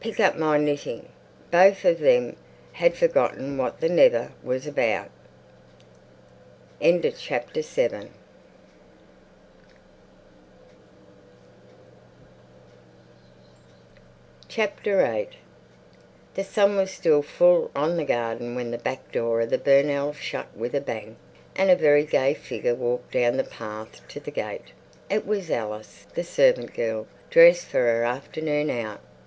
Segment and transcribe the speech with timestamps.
[0.00, 1.10] "Pick up my knitting."
[1.50, 2.36] Both of them
[2.72, 5.10] had forgotten what the "never" was about.
[6.80, 7.14] VIII The
[16.72, 20.46] sun was still full on the garden when the back door of the Burnells' shut
[20.56, 21.16] with a bang,
[21.54, 24.72] and a very gay figure walked down the path to the gate.
[25.10, 29.00] It was Alice, the servant girl, dressed for her afternoon out.